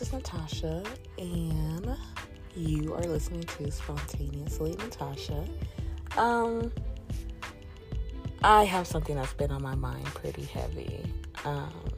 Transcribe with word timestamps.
This 0.00 0.08
is 0.08 0.14
Natasha, 0.14 0.82
and 1.18 1.94
you 2.56 2.94
are 2.94 3.02
listening 3.02 3.42
to 3.42 3.70
Spontaneously 3.70 4.70
Natasha. 4.70 5.44
Um, 6.16 6.72
I 8.42 8.64
have 8.64 8.86
something 8.86 9.16
that's 9.16 9.34
been 9.34 9.50
on 9.50 9.62
my 9.62 9.74
mind 9.74 10.06
pretty 10.06 10.44
heavy. 10.44 11.04
Um, 11.44 11.90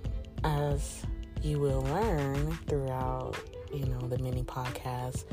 as 0.43 1.05
you 1.43 1.61
will 1.61 1.83
learn 1.83 2.59
throughout, 2.67 3.37
you 3.73 3.87
know, 3.87 4.01
the 4.01 4.19
mini 4.19 4.43
podcast, 4.43 5.25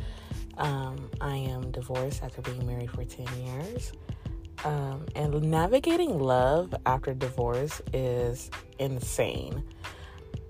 um, 0.59 1.09
I 1.19 1.37
am 1.37 1.71
divorced 1.71 2.21
after 2.21 2.43
being 2.43 2.67
married 2.67 2.91
for 2.91 3.03
10 3.03 3.25
years. 3.47 3.93
Um, 4.63 5.07
and 5.15 5.41
navigating 5.41 6.19
love 6.19 6.75
after 6.85 7.15
divorce 7.15 7.81
is 7.93 8.51
insane. 8.77 9.63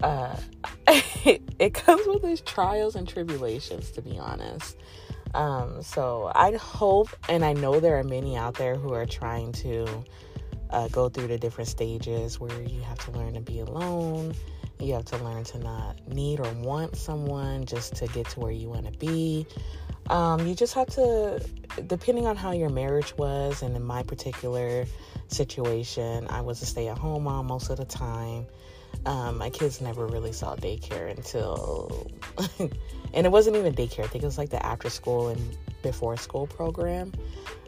Uh, 0.01 0.35
it 0.87 1.73
comes 1.73 2.07
with 2.07 2.23
its 2.23 2.41
trials 2.41 2.95
and 2.95 3.07
tribulations, 3.07 3.91
to 3.91 4.01
be 4.01 4.17
honest. 4.17 4.77
Um, 5.33 5.81
so 5.83 6.31
I 6.33 6.53
hope, 6.55 7.09
and 7.27 7.45
I 7.45 7.53
know 7.53 7.79
there 7.79 7.97
are 7.99 8.03
many 8.03 8.35
out 8.35 8.55
there 8.55 8.75
who 8.75 8.93
are 8.93 9.05
trying 9.05 9.51
to 9.53 9.87
uh, 10.71 10.87
go 10.89 11.09
through 11.09 11.27
the 11.27 11.37
different 11.37 11.67
stages 11.67 12.39
where 12.39 12.61
you 12.61 12.81
have 12.81 12.99
to 13.05 13.11
learn 13.11 13.33
to 13.33 13.41
be 13.41 13.59
alone. 13.59 14.33
You 14.79 14.93
have 14.93 15.05
to 15.05 15.17
learn 15.17 15.43
to 15.45 15.59
not 15.59 16.07
need 16.07 16.39
or 16.39 16.51
want 16.53 16.95
someone 16.95 17.65
just 17.65 17.95
to 17.97 18.07
get 18.07 18.29
to 18.29 18.39
where 18.39 18.51
you 18.51 18.69
want 18.69 18.85
to 18.91 18.97
be. 18.97 19.45
Um, 20.09 20.47
you 20.47 20.55
just 20.55 20.73
have 20.73 20.87
to, 20.91 21.45
depending 21.85 22.25
on 22.25 22.35
how 22.35 22.51
your 22.51 22.69
marriage 22.69 23.15
was, 23.17 23.61
and 23.61 23.75
in 23.75 23.83
my 23.83 24.01
particular 24.03 24.85
situation, 25.27 26.27
I 26.29 26.41
was 26.41 26.61
a 26.61 26.65
stay 26.65 26.87
at 26.87 26.97
home 26.97 27.25
mom 27.25 27.47
most 27.47 27.69
of 27.69 27.77
the 27.77 27.85
time. 27.85 28.47
Um, 29.05 29.37
my 29.37 29.49
kids 29.49 29.81
never 29.81 30.05
really 30.05 30.33
saw 30.33 30.55
daycare 30.55 31.09
until, 31.09 32.11
and 32.59 33.25
it 33.25 33.31
wasn't 33.31 33.55
even 33.55 33.73
daycare. 33.73 34.03
I 34.03 34.07
think 34.07 34.23
it 34.23 34.27
was 34.27 34.37
like 34.37 34.49
the 34.49 34.63
after 34.65 34.89
school 34.89 35.29
and 35.29 35.57
before 35.81 36.17
school 36.17 36.47
program. 36.47 37.13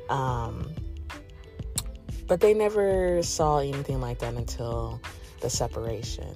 Um, 0.10 0.70
but 2.28 2.42
they 2.42 2.54
never 2.54 3.24
saw 3.24 3.60
anything 3.60 4.02
like 4.02 4.20
that 4.20 4.34
until 4.34 5.02
the 5.40 5.50
separation 5.50 6.34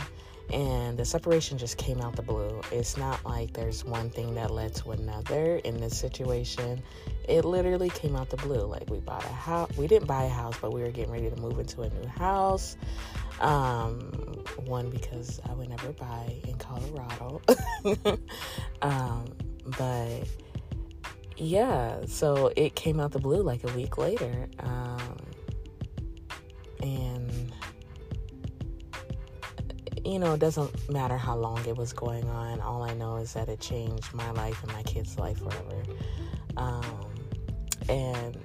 and 0.51 0.97
the 0.97 1.05
separation 1.05 1.57
just 1.57 1.77
came 1.77 2.01
out 2.01 2.15
the 2.15 2.21
blue. 2.21 2.61
It's 2.71 2.97
not 2.97 3.23
like 3.25 3.53
there's 3.53 3.83
one 3.83 4.09
thing 4.09 4.35
that 4.35 4.51
led 4.51 4.75
to 4.75 4.91
another 4.91 5.57
in 5.57 5.79
this 5.79 5.97
situation. 5.97 6.81
It 7.27 7.45
literally 7.45 7.89
came 7.89 8.15
out 8.15 8.29
the 8.29 8.37
blue. 8.37 8.65
Like 8.65 8.89
we 8.89 8.99
bought 8.99 9.23
a 9.23 9.33
house, 9.33 9.71
we 9.77 9.87
didn't 9.87 10.07
buy 10.07 10.23
a 10.23 10.29
house, 10.29 10.55
but 10.61 10.71
we 10.73 10.81
were 10.81 10.91
getting 10.91 11.11
ready 11.11 11.29
to 11.29 11.35
move 11.37 11.59
into 11.59 11.81
a 11.81 11.89
new 11.89 12.07
house. 12.07 12.77
Um, 13.41 13.99
one 14.65 14.89
because 14.89 15.39
I 15.47 15.53
would 15.53 15.69
never 15.69 15.91
buy 15.93 16.35
in 16.47 16.55
Colorado. 16.55 17.41
um, 18.81 19.25
but 19.77 20.27
yeah, 21.37 22.05
so 22.05 22.51
it 22.55 22.75
came 22.75 22.99
out 22.99 23.11
the 23.11 23.19
blue 23.19 23.41
like 23.41 23.63
a 23.63 23.73
week 23.73 23.97
later. 23.97 24.47
Um, 24.59 25.17
and 26.81 27.51
you 30.05 30.19
know, 30.19 30.33
it 30.33 30.39
doesn't 30.39 30.89
matter 30.89 31.17
how 31.17 31.35
long 31.35 31.65
it 31.65 31.75
was 31.75 31.91
going 31.91 32.29
on. 32.29 32.61
All 32.61 32.83
I 32.83 32.93
know 32.93 33.17
is 33.17 33.33
that 33.33 33.49
it 33.49 33.59
changed 33.59 34.13
my 34.13 34.29
life 34.31 34.61
and 34.63 34.71
my 34.71 34.83
kids' 34.83 35.17
life 35.17 35.39
forever. 35.39 35.83
Um, 36.57 36.85
and 37.89 38.37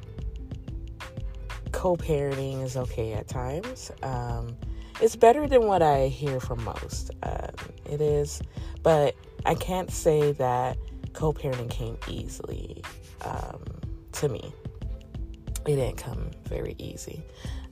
co 1.72 1.96
parenting 1.96 2.62
is 2.64 2.76
okay 2.76 3.12
at 3.12 3.28
times. 3.28 3.90
Um, 4.02 4.56
it's 5.00 5.16
better 5.16 5.46
than 5.46 5.66
what 5.66 5.82
I 5.82 6.08
hear 6.08 6.40
from 6.40 6.62
most. 6.64 7.10
Um, 7.22 7.54
it 7.86 8.00
is, 8.00 8.42
but 8.82 9.14
I 9.46 9.54
can't 9.54 9.90
say 9.90 10.32
that 10.32 10.76
co 11.12 11.32
parenting 11.32 11.70
came 11.70 11.98
easily 12.08 12.82
um, 13.22 13.62
to 14.12 14.28
me. 14.28 14.52
It 15.66 15.76
didn't 15.76 15.96
come 15.96 16.30
very 16.44 16.74
easy 16.78 17.22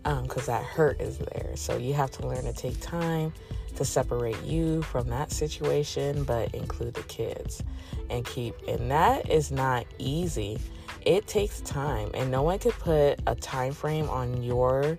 because 0.03 0.49
um, 0.49 0.55
that 0.55 0.65
hurt 0.65 1.01
is 1.01 1.19
there. 1.19 1.53
So 1.57 1.77
you 1.77 1.95
have 1.95 2.11
to 2.13 2.27
learn 2.27 2.45
to 2.45 2.53
take 2.53 2.81
time 2.81 3.33
to 3.77 3.85
separate 3.85 4.43
you 4.43 4.83
from 4.83 5.09
that 5.09 5.31
situation, 5.31 6.25
but 6.25 6.55
include 6.55 6.95
the 6.95 7.03
kids 7.05 7.63
and 8.11 8.25
keep. 8.25 8.55
And 8.67 8.91
that 8.91 9.31
is 9.31 9.51
not 9.51 9.87
easy. 9.99 10.59
It 11.07 11.27
takes 11.27 11.61
time, 11.61 12.11
and 12.15 12.31
no 12.31 12.43
one 12.43 12.59
could 12.59 12.73
put 12.75 13.21
a 13.27 13.35
time 13.35 13.73
frame 13.73 14.09
on 14.11 14.43
your 14.43 14.99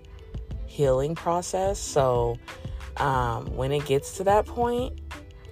healing 0.70 1.14
process. 1.14 1.78
So 1.78 2.38
um, 2.96 3.56
when 3.56 3.72
it 3.72 3.84
gets 3.84 4.16
to 4.18 4.24
that 4.24 4.46
point, 4.46 5.00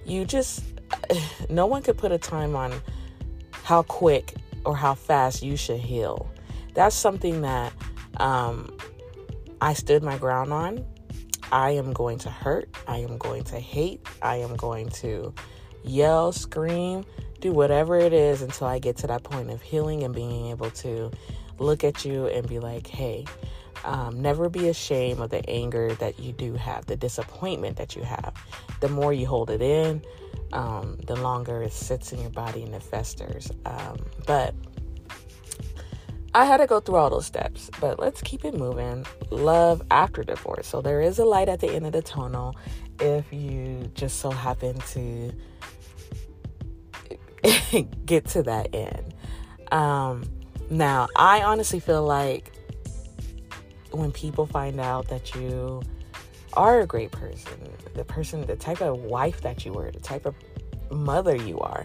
you 0.06 0.24
just 0.24 0.62
no 1.50 1.66
one 1.66 1.82
could 1.82 1.98
put 1.98 2.12
a 2.12 2.18
time 2.18 2.56
on 2.56 2.72
how 3.64 3.82
quick 3.82 4.34
or 4.64 4.76
how 4.76 4.94
fast 4.94 5.42
you 5.42 5.56
should 5.56 5.80
heal. 5.80 6.30
That's 6.74 6.94
something 6.94 7.42
that 7.42 7.72
um, 8.18 8.76
I 9.60 9.74
stood 9.74 10.02
my 10.02 10.16
ground 10.16 10.52
on 10.52 10.84
I 11.50 11.70
am 11.70 11.92
going 11.92 12.18
to 12.18 12.30
hurt. 12.30 12.68
I 12.86 12.98
am 12.98 13.16
going 13.16 13.44
to 13.44 13.58
hate. 13.58 14.06
I 14.20 14.36
am 14.36 14.56
going 14.56 14.90
to 14.90 15.32
yell, 15.82 16.32
scream, 16.32 17.04
do 17.40 17.52
whatever 17.52 17.98
it 17.98 18.12
is 18.12 18.42
until 18.42 18.66
I 18.66 18.78
get 18.78 18.96
to 18.98 19.06
that 19.06 19.22
point 19.22 19.50
of 19.50 19.62
healing 19.62 20.02
and 20.02 20.14
being 20.14 20.48
able 20.48 20.70
to 20.70 21.10
look 21.58 21.84
at 21.84 22.04
you 22.04 22.26
and 22.26 22.46
be 22.46 22.58
like, 22.58 22.86
hey, 22.86 23.24
um, 23.84 24.20
never 24.20 24.48
be 24.48 24.68
ashamed 24.68 25.20
of 25.20 25.30
the 25.30 25.48
anger 25.48 25.94
that 25.94 26.18
you 26.18 26.32
do 26.32 26.54
have, 26.54 26.86
the 26.86 26.96
disappointment 26.96 27.76
that 27.76 27.96
you 27.96 28.02
have. 28.02 28.34
The 28.80 28.88
more 28.88 29.12
you 29.12 29.26
hold 29.26 29.50
it 29.50 29.62
in, 29.62 30.02
um, 30.52 30.98
the 31.06 31.16
longer 31.16 31.62
it 31.62 31.72
sits 31.72 32.12
in 32.12 32.20
your 32.20 32.30
body 32.30 32.62
and 32.62 32.74
it 32.74 32.82
festers. 32.82 33.50
Um, 33.64 33.98
but 34.26 34.54
I 36.34 36.44
had 36.44 36.58
to 36.58 36.66
go 36.66 36.80
through 36.80 36.96
all 36.96 37.10
those 37.10 37.26
steps, 37.26 37.70
but 37.80 37.98
let's 37.98 38.20
keep 38.22 38.44
it 38.44 38.54
moving. 38.54 39.06
Love 39.30 39.82
after 39.90 40.22
divorce. 40.22 40.66
So 40.66 40.80
there 40.80 41.00
is 41.00 41.18
a 41.18 41.24
light 41.24 41.48
at 41.48 41.60
the 41.60 41.70
end 41.70 41.86
of 41.86 41.92
the 41.92 42.02
tunnel 42.02 42.54
if 43.00 43.32
you 43.32 43.90
just 43.94 44.18
so 44.18 44.30
happen 44.30 44.78
to 44.78 45.32
get 48.04 48.26
to 48.26 48.42
that 48.42 48.74
end. 48.74 49.14
Um, 49.72 50.24
now, 50.70 51.08
I 51.16 51.42
honestly 51.42 51.80
feel 51.80 52.04
like 52.04 52.52
when 53.98 54.12
people 54.12 54.46
find 54.46 54.80
out 54.80 55.08
that 55.08 55.34
you 55.34 55.82
are 56.54 56.80
a 56.80 56.86
great 56.86 57.10
person, 57.10 57.58
the 57.94 58.04
person, 58.04 58.46
the 58.46 58.56
type 58.56 58.80
of 58.80 58.98
wife 58.98 59.42
that 59.42 59.64
you 59.64 59.72
were, 59.72 59.90
the 59.90 60.00
type 60.00 60.24
of 60.24 60.34
mother 60.90 61.36
you 61.36 61.58
are, 61.58 61.84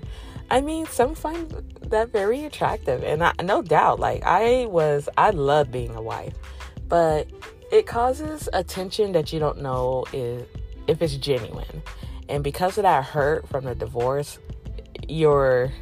I 0.50 0.62
mean, 0.62 0.86
some 0.86 1.16
find 1.16 1.50
that 1.82 2.12
very 2.12 2.46
attractive, 2.46 3.04
and 3.04 3.24
I, 3.24 3.34
no 3.44 3.62
doubt, 3.62 4.00
like 4.00 4.24
I 4.24 4.66
was, 4.66 5.10
I 5.18 5.32
love 5.32 5.72
being 5.72 5.96
a 5.96 6.02
wife, 6.02 6.36
but 6.88 7.28
it 7.72 7.88
causes 7.88 8.48
attention 8.54 9.14
that 9.14 9.34
you 9.34 9.40
don't 9.40 9.62
know 9.62 10.06
is 10.14 10.46
if 10.88 11.02
it's 11.02 11.18
genuine, 11.18 11.82
and 12.30 12.44
because 12.44 12.78
of 12.78 12.84
that 12.84 13.04
hurt 13.04 13.48
from 13.50 13.66
the 13.66 13.76
divorce, 13.76 14.38
your 15.08 15.74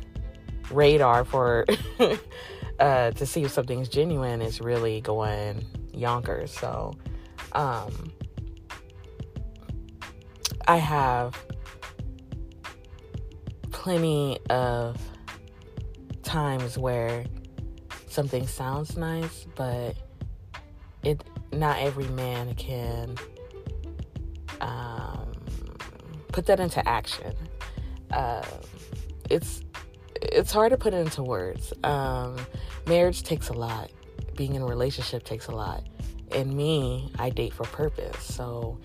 radar 0.70 1.26
for 1.26 1.66
uh, 2.80 3.12
to 3.12 3.26
see 3.26 3.44
if 3.44 3.52
something's 3.52 3.90
genuine 3.90 4.42
is 4.42 4.62
really 4.62 5.02
going 5.02 5.66
yonkers. 6.02 6.52
So, 6.52 6.94
um, 7.54 8.12
I 10.68 10.78
have 10.78 11.38
plenty 13.72 14.40
of 14.50 14.98
times 16.24 16.78
where 16.78 17.26
something 18.08 18.46
sounds 18.48 18.98
nice, 18.98 19.48
but 19.56 19.96
it 21.04 21.24
not 21.52 21.80
every 21.80 22.08
man 22.10 22.54
can 22.56 23.16
um, 24.62 25.32
put 26.32 26.46
that 26.46 26.60
into 26.60 26.88
action. 26.88 27.34
Uh, 28.12 28.46
it's 29.30 29.62
it's 30.22 30.52
hard 30.52 30.72
to 30.72 30.78
put 30.78 30.94
into 30.94 31.24
words. 31.24 31.74
Um, 31.84 32.38
marriage 32.86 33.24
takes 33.24 33.50
a 33.50 33.54
lot. 33.54 33.92
Being 34.36 34.56
in 34.56 34.62
a 34.62 34.66
relationship 34.66 35.24
takes 35.24 35.48
a 35.48 35.52
lot. 35.52 35.84
And 36.34 36.56
me, 36.56 37.12
I 37.20 37.30
date 37.30 37.54
for 37.54 37.64
purpose. 37.64 38.24
So 38.24 38.78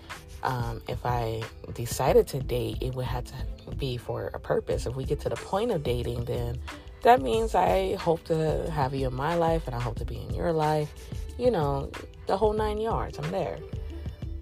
um, 0.43 0.82
if 0.88 1.04
I 1.04 1.43
decided 1.75 2.26
to 2.28 2.40
date, 2.40 2.78
it 2.81 2.94
would 2.94 3.06
have 3.06 3.25
to 3.25 3.76
be 3.76 3.96
for 3.96 4.31
a 4.34 4.38
purpose. 4.38 4.87
If 4.87 4.94
we 4.94 5.04
get 5.04 5.20
to 5.20 5.28
the 5.28 5.37
point 5.37 5.70
of 5.70 5.82
dating, 5.82 6.25
then 6.25 6.58
that 7.02 7.20
means 7.20 7.54
I 7.54 7.94
hope 7.94 8.25
to 8.25 8.70
have 8.70 8.94
you 8.94 9.08
in 9.08 9.14
my 9.14 9.34
life 9.37 9.66
and 9.66 9.75
I 9.75 9.81
hope 9.81 9.98
to 9.98 10.04
be 10.04 10.16
in 10.16 10.34
your 10.34 10.52
life. 10.52 10.93
You 11.38 11.50
know, 11.50 11.90
the 12.26 12.37
whole 12.37 12.52
nine 12.52 12.78
yards. 12.78 13.19
I'm 13.19 13.31
there. 13.31 13.58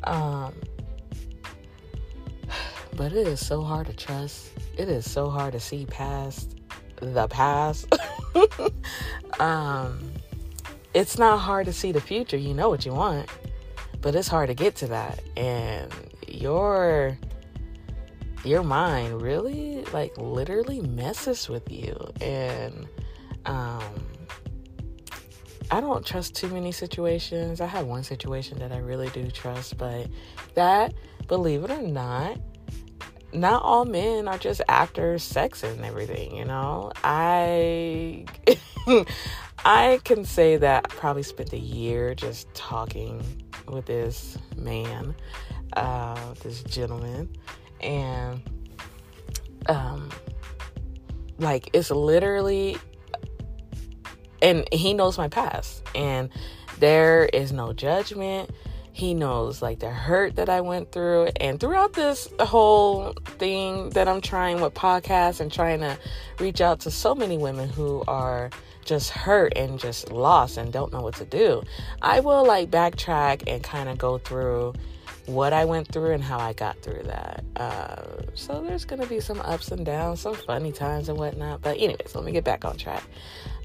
Um, 0.04 0.54
but 2.96 3.12
it 3.12 3.26
is 3.26 3.44
so 3.44 3.62
hard 3.62 3.86
to 3.86 3.92
trust. 3.92 4.50
It 4.76 4.88
is 4.88 5.10
so 5.10 5.30
hard 5.30 5.52
to 5.52 5.60
see 5.60 5.86
past 5.86 6.54
the 6.96 7.28
past. 7.28 7.94
um, 9.40 10.12
it's 10.94 11.19
not 11.19 11.38
hard 11.38 11.67
to 11.67 11.73
see 11.73 11.93
the 11.93 12.00
future. 12.00 12.37
You 12.37 12.55
know 12.55 12.69
what 12.69 12.87
you 12.87 12.93
want 12.93 13.29
but 14.05 14.14
it's 14.14 14.29
hard 14.29 14.49
to 14.49 14.55
get 14.55 14.76
to 14.76 14.87
that 14.87 15.19
and 15.35 15.91
your 16.29 17.19
your 18.44 18.62
mind 18.62 19.23
really, 19.23 19.82
like, 19.94 20.12
literally 20.19 20.81
messes 20.81 21.49
with 21.49 21.73
you. 21.73 21.96
And, 22.20 22.87
um, 23.46 23.82
I 25.70 25.81
don't 25.81 26.05
trust 26.05 26.35
too 26.35 26.49
many 26.49 26.70
situations. 26.70 27.62
I 27.62 27.67
have 27.67 27.87
one 27.87 28.02
situation 28.05 28.58
that 28.58 28.70
I 28.70 28.81
really 28.81 29.08
do 29.08 29.31
trust, 29.31 29.79
but 29.79 30.08
that, 30.55 30.93
believe 31.26 31.64
it 31.64 31.70
or 31.70 31.81
not, 31.81 32.38
not 33.32 33.62
all 33.62 33.87
men 33.87 34.29
are 34.29 34.37
just 34.37 34.61
after 34.69 35.19
sex 35.19 35.62
and 35.62 35.82
everything, 35.82 36.37
you 36.37 36.44
know? 36.44 36.93
I 37.02 38.26
I 39.64 40.00
can 40.05 40.25
say 40.25 40.56
that 40.58 40.87
I 40.90 40.94
probably 40.94 41.22
spent 41.22 41.52
a 41.52 41.58
year 41.58 42.14
just 42.14 42.52
talking 42.55 43.25
with 43.66 43.87
this 43.87 44.37
man, 44.56 45.14
uh, 45.75 46.34
this 46.43 46.62
gentleman, 46.62 47.34
and 47.81 48.43
um 49.66 50.11
like 51.38 51.70
it's 51.72 51.90
literally 51.90 52.76
and 54.43 54.69
he 54.72 54.93
knows 54.93 55.16
my 55.16 55.28
past 55.28 55.82
and 55.94 56.28
there 56.78 57.25
is 57.32 57.50
no 57.50 57.72
judgment 57.72 58.50
he 58.94 59.12
knows 59.12 59.61
like 59.61 59.81
the 59.81 59.90
hurt 59.90 60.37
that 60.37 60.49
I 60.49 60.61
went 60.61 60.93
through. 60.93 61.31
And 61.40 61.58
throughout 61.58 61.94
this 61.94 62.28
whole 62.38 63.12
thing 63.25 63.90
that 63.90 64.06
I'm 64.06 64.20
trying 64.20 64.61
with 64.61 64.72
podcasts 64.72 65.40
and 65.40 65.52
trying 65.52 65.81
to 65.81 65.99
reach 66.38 66.61
out 66.61 66.78
to 66.81 66.93
so 66.93 67.12
many 67.12 67.37
women 67.37 67.69
who 67.69 68.05
are 68.06 68.50
just 68.84 69.10
hurt 69.10 69.52
and 69.56 69.78
just 69.78 70.10
lost 70.12 70.56
and 70.56 70.72
don't 70.72 70.92
know 70.92 71.00
what 71.00 71.14
to 71.16 71.25
do, 71.25 71.62
I 72.02 72.20
will 72.20 72.46
like 72.46 72.70
backtrack 72.70 73.44
and 73.46 73.62
kind 73.62 73.88
of 73.88 73.98
go 73.98 74.19
through 74.19 74.75
what 75.26 75.52
I 75.52 75.64
went 75.64 75.88
through 75.88 76.12
and 76.12 76.22
how 76.22 76.38
I 76.38 76.52
got 76.52 76.81
through 76.82 77.04
that. 77.04 77.44
Uh, 77.56 78.22
so 78.34 78.62
there's 78.62 78.84
gonna 78.84 79.06
be 79.06 79.20
some 79.20 79.40
ups 79.40 79.70
and 79.70 79.84
downs, 79.84 80.20
some 80.20 80.34
funny 80.34 80.72
times 80.72 81.08
and 81.08 81.19
whatnot. 81.19 81.62
But 81.62 81.78
anyways, 81.78 82.14
let 82.14 82.25
me 82.25 82.32
get 82.32 82.44
back 82.44 82.64
on 82.64 82.76
track. 82.76 83.02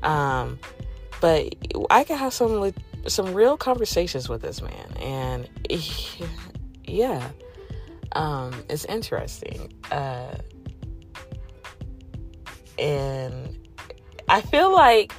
Um, 0.04 0.60
but 1.22 1.54
I 1.90 2.04
can 2.04 2.18
have 2.18 2.34
some 2.34 2.74
some 3.08 3.34
real 3.34 3.58
conversations 3.58 4.30
with 4.30 4.42
this 4.42 4.62
man, 4.62 4.94
and 5.00 5.50
he, 5.70 6.26
yeah, 6.86 7.30
um, 8.14 8.54
it's 8.70 8.86
interesting. 8.86 9.74
Uh, 9.92 10.36
and 12.78 13.59
I 14.30 14.42
feel 14.42 14.72
like 14.72 15.12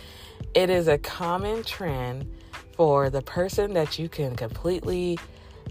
it 0.54 0.70
is 0.70 0.86
a 0.86 0.96
common 0.96 1.64
trend 1.64 2.32
for 2.76 3.10
the 3.10 3.22
person 3.22 3.74
that 3.74 3.98
you 3.98 4.08
can 4.08 4.36
completely 4.36 5.18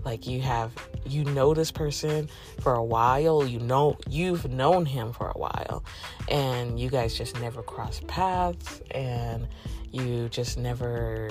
like 0.03 0.27
you 0.27 0.41
have 0.41 0.73
you 1.05 1.23
know 1.23 1.53
this 1.53 1.71
person 1.71 2.29
for 2.59 2.73
a 2.73 2.83
while 2.83 3.45
you 3.47 3.59
know 3.59 3.97
you've 4.09 4.49
known 4.49 4.85
him 4.85 5.13
for 5.13 5.29
a 5.29 5.37
while 5.37 5.83
and 6.27 6.77
you 6.77 6.89
guys 6.89 7.17
just 7.17 7.39
never 7.39 7.63
cross 7.63 8.01
paths 8.07 8.81
and 8.91 9.47
you 9.91 10.27
just 10.29 10.57
never 10.57 11.29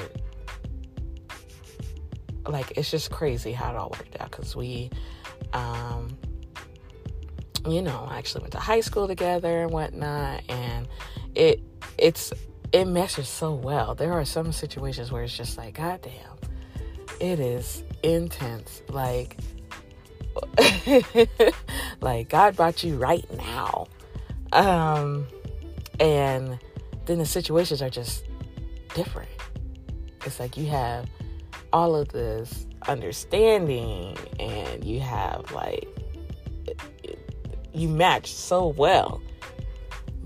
like 2.46 2.72
it's 2.76 2.90
just 2.90 3.10
crazy 3.10 3.52
how 3.52 3.70
it 3.70 3.76
all 3.76 3.90
worked 3.90 4.18
out 4.18 4.30
because 4.30 4.56
we 4.56 4.90
um 5.52 6.08
you 7.66 7.82
know 7.82 8.08
actually 8.10 8.42
went 8.42 8.52
to 8.52 8.58
high 8.58 8.80
school 8.80 9.06
together 9.06 9.62
and 9.62 9.70
whatnot 9.70 10.42
and 10.48 10.88
it 11.34 11.60
it's 11.96 12.32
it 12.70 12.84
meshes 12.84 13.28
so 13.28 13.54
well. 13.54 13.94
There 13.94 14.12
are 14.12 14.26
some 14.26 14.52
situations 14.52 15.10
where 15.10 15.22
it's 15.22 15.36
just 15.36 15.56
like 15.56 15.74
god 15.74 16.02
damn 16.02 16.38
it 17.20 17.40
is 17.40 17.82
intense. 18.02 18.82
Like 18.88 19.36
like 22.00 22.28
god 22.28 22.56
brought 22.56 22.82
you 22.84 22.96
right 22.96 23.26
now. 23.36 23.86
Um 24.52 25.26
and 26.00 26.58
then 27.06 27.18
the 27.18 27.26
situations 27.26 27.82
are 27.82 27.90
just 27.90 28.24
different. 28.94 29.30
It's 30.24 30.38
like 30.38 30.56
you 30.56 30.66
have 30.66 31.08
all 31.72 31.94
of 31.96 32.08
this 32.08 32.66
understanding 32.86 34.16
and 34.38 34.84
you 34.84 35.00
have 35.00 35.50
like 35.52 35.88
you 37.72 37.88
match 37.88 38.32
so 38.32 38.68
well. 38.68 39.20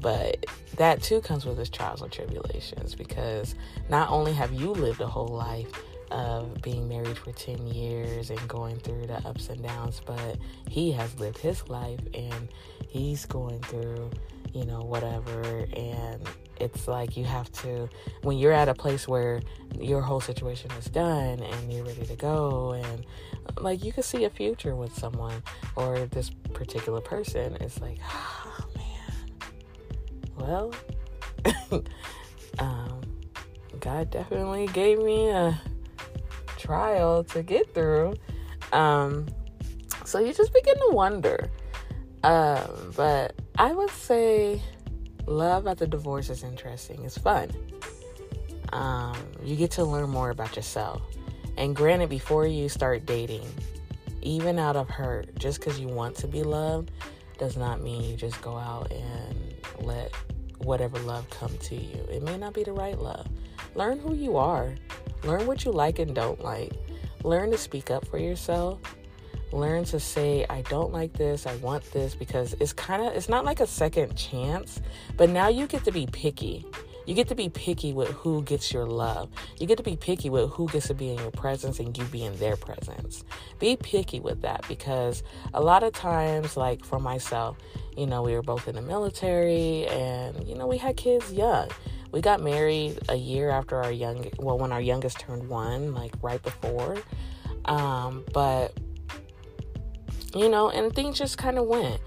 But 0.00 0.46
that 0.76 1.02
too 1.02 1.20
comes 1.20 1.44
with 1.44 1.58
its 1.60 1.70
trials 1.70 2.02
and 2.02 2.10
tribulations 2.10 2.94
because 2.94 3.54
not 3.88 4.10
only 4.10 4.32
have 4.32 4.52
you 4.52 4.70
lived 4.70 5.00
a 5.00 5.06
whole 5.06 5.28
life 5.28 5.70
of 6.10 6.60
being 6.60 6.88
married 6.88 7.16
for 7.16 7.32
10 7.32 7.66
years 7.68 8.30
and 8.30 8.48
going 8.48 8.76
through 8.78 9.06
the 9.06 9.16
ups 9.26 9.48
and 9.48 9.62
downs 9.62 10.02
but 10.04 10.36
he 10.68 10.92
has 10.92 11.18
lived 11.18 11.38
his 11.38 11.66
life 11.70 12.00
and 12.12 12.48
he's 12.88 13.24
going 13.24 13.60
through 13.60 14.10
you 14.52 14.64
know 14.64 14.80
whatever. 14.80 15.66
And 15.76 16.28
it's 16.60 16.86
like 16.86 17.16
you 17.16 17.24
have 17.24 17.50
to 17.52 17.88
when 18.22 18.38
you're 18.38 18.52
at 18.52 18.68
a 18.68 18.74
place 18.74 19.08
where 19.08 19.40
your 19.78 20.00
whole 20.00 20.20
situation 20.20 20.70
is 20.72 20.86
done 20.86 21.40
and 21.40 21.72
you're 21.72 21.84
ready 21.84 22.04
to 22.04 22.16
go 22.16 22.72
and 22.72 23.06
like 23.58 23.84
you 23.84 23.92
can 23.92 24.02
see 24.02 24.24
a 24.24 24.30
future 24.30 24.76
with 24.76 24.94
someone 24.96 25.42
or 25.76 26.06
this 26.06 26.30
particular 26.52 27.00
person 27.00 27.56
it's 27.60 27.80
like 27.80 27.98
oh 28.10 28.64
man 28.76 29.32
well 30.36 30.74
um, 32.58 33.00
god 33.80 34.10
definitely 34.10 34.66
gave 34.68 34.98
me 34.98 35.28
a 35.28 35.60
trial 36.58 37.24
to 37.24 37.42
get 37.42 37.72
through 37.74 38.14
um, 38.72 39.26
so 40.04 40.18
you 40.18 40.32
just 40.32 40.52
begin 40.52 40.76
to 40.76 40.90
wonder 40.92 41.50
um, 42.22 42.92
but 42.96 43.34
i 43.58 43.72
would 43.72 43.90
say 43.90 44.60
love 45.26 45.66
at 45.66 45.78
the 45.78 45.86
divorce 45.86 46.30
is 46.30 46.42
interesting. 46.42 47.04
It's 47.04 47.18
fun. 47.18 47.50
Um, 48.72 49.16
you 49.42 49.56
get 49.56 49.70
to 49.72 49.84
learn 49.84 50.08
more 50.10 50.30
about 50.30 50.56
yourself. 50.56 51.02
And 51.56 51.76
granted, 51.76 52.08
before 52.08 52.46
you 52.46 52.68
start 52.68 53.04
dating, 53.06 53.46
even 54.22 54.58
out 54.58 54.76
of 54.76 54.88
hurt, 54.88 55.34
just 55.38 55.60
because 55.60 55.78
you 55.78 55.88
want 55.88 56.16
to 56.16 56.28
be 56.28 56.42
loved, 56.42 56.90
does 57.38 57.56
not 57.56 57.82
mean 57.82 58.02
you 58.02 58.16
just 58.16 58.40
go 58.40 58.56
out 58.56 58.90
and 58.92 59.54
let 59.80 60.12
whatever 60.58 60.98
love 61.00 61.28
come 61.30 61.56
to 61.58 61.74
you. 61.74 62.06
It 62.10 62.22
may 62.22 62.36
not 62.36 62.54
be 62.54 62.62
the 62.62 62.72
right 62.72 62.98
love. 62.98 63.26
Learn 63.74 63.98
who 63.98 64.14
you 64.14 64.36
are, 64.36 64.74
learn 65.24 65.46
what 65.46 65.64
you 65.64 65.72
like 65.72 65.98
and 65.98 66.14
don't 66.14 66.40
like, 66.42 66.72
learn 67.24 67.50
to 67.50 67.58
speak 67.58 67.90
up 67.90 68.06
for 68.06 68.18
yourself. 68.18 68.78
Learn 69.52 69.84
to 69.84 70.00
say 70.00 70.46
i 70.48 70.62
don't 70.62 70.92
like 70.92 71.12
this. 71.12 71.46
I 71.46 71.56
want 71.56 71.84
this 71.92 72.14
because 72.14 72.54
it's 72.58 72.72
kind 72.72 73.02
of 73.02 73.12
it's 73.12 73.28
not 73.28 73.44
like 73.44 73.60
a 73.60 73.66
second 73.66 74.16
chance 74.16 74.80
but 75.18 75.28
now 75.28 75.48
you 75.48 75.66
get 75.66 75.84
to 75.84 75.92
be 75.92 76.06
picky 76.06 76.64
you 77.06 77.14
get 77.14 77.28
to 77.28 77.34
be 77.34 77.48
picky 77.48 77.92
with 77.92 78.08
who 78.08 78.42
gets 78.42 78.72
your 78.72 78.86
love. 78.86 79.30
You 79.58 79.66
get 79.66 79.76
to 79.78 79.82
be 79.82 79.96
picky 79.96 80.30
with 80.30 80.50
who 80.50 80.68
gets 80.68 80.88
to 80.88 80.94
be 80.94 81.10
in 81.10 81.18
your 81.18 81.30
presence 81.30 81.78
and 81.80 81.96
you 81.96 82.04
be 82.04 82.24
in 82.24 82.36
their 82.38 82.56
presence. 82.56 83.24
Be 83.58 83.76
picky 83.76 84.20
with 84.20 84.42
that 84.42 84.66
because 84.68 85.22
a 85.54 85.60
lot 85.60 85.82
of 85.82 85.92
times, 85.92 86.56
like 86.56 86.84
for 86.84 86.98
myself, 86.98 87.58
you 87.96 88.06
know, 88.06 88.22
we 88.22 88.34
were 88.34 88.42
both 88.42 88.68
in 88.68 88.74
the 88.74 88.82
military 88.82 89.86
and, 89.88 90.46
you 90.46 90.54
know, 90.54 90.66
we 90.66 90.78
had 90.78 90.96
kids 90.96 91.32
young. 91.32 91.68
We 92.12 92.20
got 92.20 92.42
married 92.42 92.98
a 93.08 93.16
year 93.16 93.50
after 93.50 93.82
our 93.82 93.90
young, 93.90 94.26
well, 94.38 94.58
when 94.58 94.70
our 94.70 94.80
youngest 94.80 95.18
turned 95.18 95.48
one, 95.48 95.94
like 95.94 96.14
right 96.22 96.42
before. 96.42 96.98
Um, 97.64 98.24
but 98.32 98.76
you 100.34 100.48
know, 100.48 100.70
and 100.70 100.94
things 100.94 101.18
just 101.18 101.38
kind 101.38 101.58
of 101.58 101.66
went. 101.66 102.00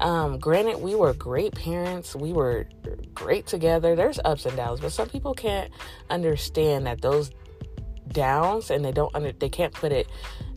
Um, 0.00 0.38
granted, 0.38 0.80
we 0.80 0.94
were 0.94 1.12
great 1.12 1.54
parents, 1.54 2.16
we 2.16 2.32
were 2.32 2.66
great 3.14 3.46
together. 3.46 3.94
There's 3.94 4.18
ups 4.24 4.46
and 4.46 4.56
downs, 4.56 4.80
but 4.80 4.92
some 4.92 5.08
people 5.08 5.34
can't 5.34 5.70
understand 6.10 6.86
that 6.86 7.00
those 7.00 7.30
downs, 8.08 8.70
and 8.70 8.84
they 8.84 8.92
don't 8.92 9.14
under, 9.14 9.32
they 9.32 9.48
can't 9.48 9.72
put 9.72 9.92
it 9.92 10.08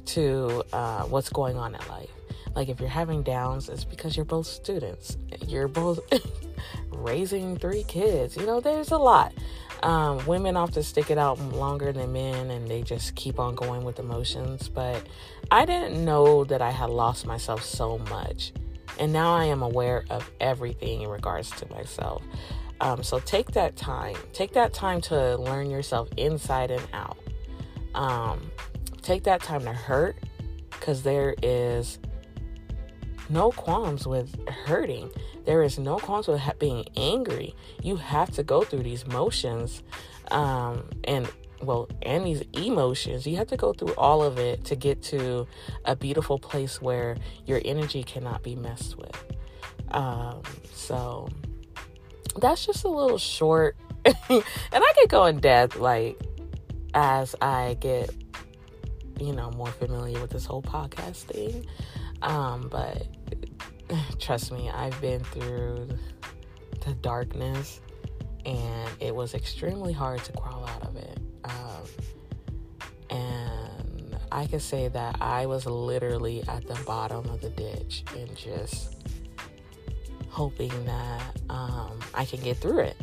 to 0.05 0.63
uh, 0.73 1.03
what's 1.03 1.29
going 1.29 1.57
on 1.57 1.75
in 1.75 1.87
life. 1.87 2.09
Like 2.55 2.69
if 2.69 2.79
you're 2.79 2.89
having 2.89 3.21
downs, 3.21 3.69
it's 3.69 3.83
because 3.83 4.15
you're 4.15 4.25
both 4.25 4.47
students. 4.47 5.17
You're 5.45 5.67
both 5.67 5.99
raising 6.89 7.57
three 7.57 7.83
kids. 7.83 8.37
You 8.37 8.45
know, 8.45 8.61
there's 8.61 8.91
a 8.91 8.97
lot. 8.97 9.33
Um, 9.83 10.25
women 10.25 10.55
often 10.55 10.81
stick 10.81 11.11
it 11.11 11.17
out 11.17 11.39
longer 11.39 11.91
than 11.91 12.13
men 12.13 12.49
and 12.49 12.67
they 12.67 12.81
just 12.81 13.15
keep 13.15 13.39
on 13.39 13.55
going 13.55 13.83
with 13.83 13.99
emotions. 13.99 14.69
But 14.69 15.03
I 15.51 15.65
didn't 15.65 16.03
know 16.03 16.45
that 16.45 16.61
I 16.61 16.71
had 16.71 16.89
lost 16.89 17.25
myself 17.25 17.63
so 17.63 17.97
much. 17.97 18.53
And 18.99 19.11
now 19.11 19.33
I 19.35 19.45
am 19.45 19.61
aware 19.61 20.05
of 20.09 20.29
everything 20.39 21.01
in 21.01 21.09
regards 21.09 21.49
to 21.51 21.69
myself. 21.69 22.23
Um, 22.81 23.03
so 23.03 23.19
take 23.19 23.51
that 23.51 23.75
time. 23.75 24.15
Take 24.33 24.53
that 24.53 24.73
time 24.73 25.01
to 25.01 25.37
learn 25.37 25.69
yourself 25.69 26.09
inside 26.17 26.71
and 26.71 26.87
out. 26.93 27.17
Um, 27.93 28.51
take 29.01 29.23
that 29.23 29.41
time 29.41 29.61
to 29.61 29.73
hurt 29.73 30.17
because 30.71 31.03
there 31.03 31.35
is 31.41 31.99
no 33.29 33.51
qualms 33.51 34.05
with 34.05 34.35
hurting. 34.49 35.09
There 35.45 35.63
is 35.63 35.79
no 35.79 35.97
qualms 35.97 36.27
with 36.27 36.41
being 36.59 36.85
angry. 36.95 37.55
You 37.81 37.95
have 37.95 38.31
to 38.31 38.43
go 38.43 38.63
through 38.63 38.83
these 38.83 39.05
motions, 39.07 39.83
um, 40.31 40.89
and 41.05 41.27
well, 41.61 41.87
and 42.01 42.25
these 42.25 42.43
emotions. 42.53 43.25
You 43.25 43.37
have 43.37 43.47
to 43.47 43.57
go 43.57 43.73
through 43.73 43.93
all 43.95 44.23
of 44.23 44.37
it 44.37 44.65
to 44.65 44.75
get 44.75 45.01
to 45.03 45.47
a 45.85 45.95
beautiful 45.95 46.37
place 46.39 46.81
where 46.81 47.17
your 47.45 47.61
energy 47.65 48.03
cannot 48.03 48.43
be 48.43 48.55
messed 48.55 48.97
with. 48.97 49.23
Um, 49.91 50.41
so 50.73 51.29
that's 52.37 52.65
just 52.65 52.83
a 52.83 52.89
little 52.89 53.17
short, 53.17 53.77
and 54.05 54.43
I 54.73 54.93
could 54.99 55.09
go 55.09 55.25
in 55.25 55.39
depth 55.39 55.77
like 55.77 56.19
as 56.93 57.35
I 57.41 57.77
get 57.79 58.09
you 59.19 59.33
know 59.33 59.51
more 59.51 59.67
familiar 59.67 60.19
with 60.19 60.31
this 60.31 60.45
whole 60.45 60.61
podcast 60.61 61.23
thing. 61.23 61.65
Um, 62.21 62.67
but 62.69 63.07
trust 64.19 64.51
me, 64.51 64.69
I've 64.69 64.99
been 65.01 65.23
through 65.23 65.87
the 66.85 66.93
darkness, 66.95 67.81
and 68.45 68.89
it 68.99 69.13
was 69.13 69.33
extremely 69.33 69.93
hard 69.93 70.23
to 70.23 70.31
crawl 70.33 70.65
out 70.65 70.83
of 70.83 70.95
it. 70.95 71.19
Um, 71.43 73.17
and 73.17 74.17
I 74.31 74.47
can 74.47 74.59
say 74.59 74.87
that 74.89 75.17
I 75.21 75.45
was 75.45 75.65
literally 75.65 76.43
at 76.47 76.67
the 76.67 76.79
bottom 76.85 77.25
of 77.29 77.41
the 77.41 77.49
ditch 77.49 78.03
and 78.15 78.35
just 78.35 78.95
hoping 80.29 80.85
that 80.85 81.41
um, 81.49 81.99
I 82.13 82.25
can 82.25 82.41
get 82.41 82.57
through 82.57 82.79
it. 82.79 82.97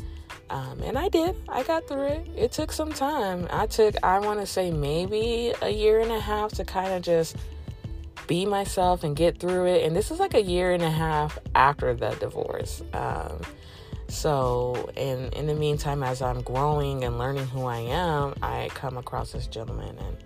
Um, 0.50 0.82
and 0.82 0.98
I 0.98 1.08
did. 1.08 1.34
I 1.48 1.62
got 1.62 1.88
through 1.88 2.08
it. 2.08 2.28
It 2.36 2.52
took 2.52 2.72
some 2.72 2.92
time. 2.92 3.48
I 3.50 3.66
took, 3.66 3.94
I 4.02 4.18
want 4.18 4.40
to 4.40 4.46
say, 4.46 4.70
maybe 4.70 5.54
a 5.62 5.70
year 5.70 6.00
and 6.00 6.12
a 6.12 6.20
half 6.20 6.52
to 6.52 6.64
kind 6.64 6.92
of 6.92 7.00
just 7.00 7.36
be 8.26 8.44
myself 8.44 9.02
and 9.02 9.16
get 9.16 9.38
through 9.38 9.66
it. 9.66 9.84
And 9.84 9.96
this 9.96 10.10
is 10.10 10.20
like 10.20 10.34
a 10.34 10.42
year 10.42 10.72
and 10.72 10.82
a 10.82 10.90
half 10.90 11.38
after 11.54 11.94
the 11.94 12.10
divorce. 12.20 12.82
Um, 12.92 13.40
so, 14.12 14.90
in 14.94 15.30
in 15.30 15.46
the 15.46 15.54
meantime, 15.54 16.02
as 16.02 16.20
I'm 16.20 16.42
growing 16.42 17.02
and 17.04 17.18
learning 17.18 17.46
who 17.46 17.64
I 17.64 17.78
am, 17.78 18.34
I 18.42 18.68
come 18.74 18.98
across 18.98 19.32
this 19.32 19.46
gentleman, 19.46 19.96
and 19.98 20.16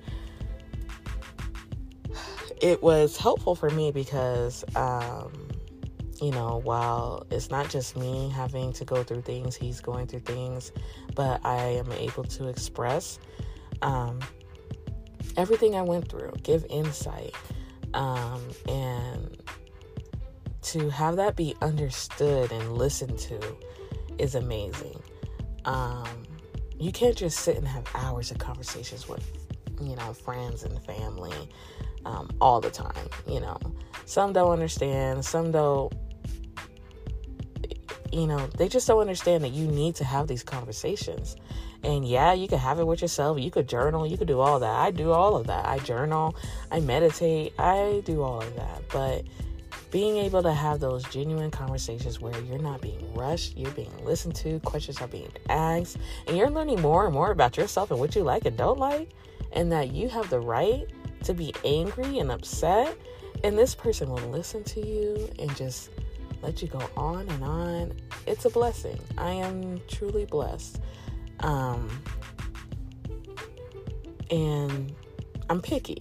it 2.61 2.83
was 2.83 3.17
helpful 3.17 3.55
for 3.55 3.71
me 3.71 3.93
because 3.93 4.65
um, 4.75 5.49
you 6.21 6.33
know, 6.33 6.61
while 6.65 7.27
it's 7.31 7.51
not 7.51 7.71
just 7.71 7.97
me 7.97 8.29
having 8.35 8.73
to 8.73 8.85
go 8.85 9.05
through 9.05 9.23
things, 9.23 9.55
he's 9.55 9.81
going 9.81 10.09
through 10.09 10.21
things, 10.21 10.73
but 11.15 11.41
I 11.45 11.63
am 11.63 11.93
able 11.93 12.25
to 12.25 12.49
express 12.49 13.21
um, 13.83 14.19
everything 15.37 15.77
I 15.77 15.83
went 15.83 16.09
through, 16.09 16.33
give 16.43 16.65
insight, 16.69 17.35
um, 17.95 18.43
and 18.69 19.41
to 20.67 20.91
have 20.91 21.17
that 21.17 21.37
be 21.37 21.55
understood 21.63 22.51
and 22.53 22.77
listened 22.77 23.19
to 23.19 23.41
is 24.19 24.35
amazing. 24.35 25.01
Um, 25.65 26.07
you 26.79 26.93
can't 26.93 27.17
just 27.17 27.41
sit 27.41 27.57
and 27.57 27.67
have 27.67 27.85
hours 27.95 28.31
of 28.31 28.39
conversations 28.39 29.09
with, 29.09 29.25
you 29.81 29.97
know, 29.97 30.13
friends 30.13 30.63
and 30.63 30.83
family 30.85 31.33
um, 32.05 32.31
all 32.41 32.61
the 32.61 32.71
time. 32.71 33.09
You 33.27 33.41
know, 33.41 33.59
some 34.05 34.33
don't 34.33 34.51
understand, 34.51 35.25
some 35.25 35.53
don't 35.53 35.93
you 38.13 38.27
know, 38.27 38.47
they 38.57 38.69
just 38.69 38.87
don't 38.87 39.01
understand 39.01 39.45
that 39.45 39.51
you 39.51 39.67
need 39.67 39.95
to 39.97 40.05
have 40.05 40.27
these 40.27 40.43
conversations. 40.43 41.37
And 41.83 42.07
yeah, 42.07 42.33
you 42.33 42.49
can 42.49 42.59
have 42.59 42.79
it 42.79 42.87
with 42.87 43.03
yourself. 43.03 43.39
You 43.39 43.51
could 43.51 43.69
journal. 43.69 44.07
You 44.07 44.17
could 44.17 44.29
do 44.29 44.41
all 44.41 44.59
that. 44.61 44.75
I 44.75 44.91
do 44.91 45.13
all 45.13 45.37
of 45.37 45.47
that. 45.49 45.67
I 45.67 45.79
journal. 45.81 46.35
I 46.71 46.81
meditate. 46.81 47.53
I 47.59 48.03
do 48.05 48.23
all 48.23 48.41
of 48.41 48.57
that. 48.57 48.83
But 48.89 49.25
being 49.91 50.17
able 50.17 50.43
to 50.43 50.53
have 50.53 50.81
those 50.81 51.05
genuine 51.05 51.51
conversations 51.51 52.21
where 52.21 52.39
you're 52.43 52.59
not 52.59 52.81
being 52.81 53.15
rushed, 53.15 53.57
you're 53.57 53.71
being 53.73 53.93
listened 54.05 54.35
to, 54.37 54.59
questions 54.61 55.01
are 55.01 55.09
being 55.09 55.31
asked, 55.49 55.99
and 56.27 56.37
you're 56.37 56.51
learning 56.51 56.81
more 56.81 57.05
and 57.05 57.15
more 57.15 57.31
about 57.31 57.57
yourself 57.57 57.91
and 57.91 58.01
what 58.01 58.15
you 58.17 58.23
like 58.23 58.45
and 58.45 58.57
don't 58.57 58.79
like, 58.79 59.11
and 59.53 59.71
that 59.71 59.93
you 59.93 60.09
have 60.09 60.29
the 60.29 60.41
right 60.41 60.87
to 61.25 61.35
be 61.35 61.55
angry 61.65 62.19
and 62.19 62.31
upset, 62.31 62.97
and 63.45 63.57
this 63.57 63.75
person 63.75 64.11
will 64.11 64.29
listen 64.31 64.65
to 64.65 64.87
you 64.87 65.29
and 65.39 65.55
just 65.57 65.91
let 66.43 66.63
you 66.63 66.69
go 66.69 66.83
on 66.97 67.29
and 67.29 67.45
on. 67.45 67.93
It's 68.27 68.45
a 68.45 68.51
blessing. 68.51 68.99
I 69.17 69.31
am 69.31 69.81
truly 69.89 70.25
blessed. 70.25 70.81
Um, 71.41 71.89
and 74.31 74.93
I'm 75.49 75.61
picky. 75.61 75.99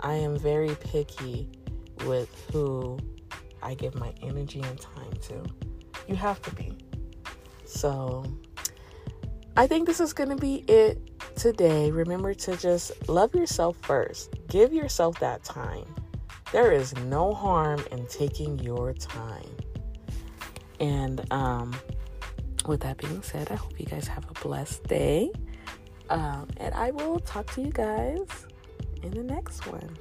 I 0.00 0.14
am 0.14 0.36
very 0.36 0.74
picky 0.74 1.48
with 2.04 2.28
who 2.52 2.98
I 3.62 3.74
give 3.74 3.94
my 3.94 4.12
energy 4.22 4.60
and 4.60 4.80
time 4.80 5.12
to. 5.28 5.42
You 6.08 6.16
have 6.16 6.42
to 6.42 6.54
be. 6.54 6.76
So, 7.64 8.24
I 9.56 9.66
think 9.66 9.86
this 9.86 10.00
is 10.00 10.12
going 10.12 10.30
to 10.30 10.36
be 10.36 10.64
it 10.68 10.98
today. 11.36 11.90
Remember 11.90 12.34
to 12.34 12.56
just 12.56 13.08
love 13.08 13.34
yourself 13.34 13.76
first. 13.82 14.34
Give 14.48 14.72
yourself 14.72 15.18
that 15.20 15.44
time. 15.44 15.86
There 16.52 16.72
is 16.72 16.94
no 17.04 17.32
harm 17.32 17.84
in 17.90 18.06
taking 18.06 18.58
your 18.58 18.92
time. 18.92 19.56
And 20.80 21.32
um, 21.32 21.74
with 22.66 22.80
that 22.80 22.98
being 22.98 23.22
said, 23.22 23.50
I 23.50 23.54
hope 23.54 23.78
you 23.78 23.86
guys 23.86 24.06
have 24.06 24.24
a 24.28 24.34
blessed 24.42 24.84
day. 24.84 25.30
Um, 26.10 26.48
and 26.58 26.74
I 26.74 26.90
will 26.90 27.20
talk 27.20 27.50
to 27.54 27.62
you 27.62 27.70
guys 27.70 28.26
in 29.02 29.12
the 29.12 29.22
next 29.22 29.66
one. 29.66 29.96